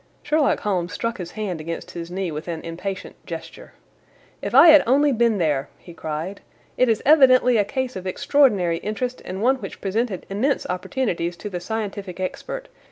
[0.23, 3.73] Sherlock Holmes struck his hand against his knee with an impatient gesture.
[4.41, 6.41] "If I had only been there!" he cried.
[6.75, 11.51] "It is evidently a case of extraordinary interest, and one which presented immense opportunities to
[11.51, 12.67] the scientific expert.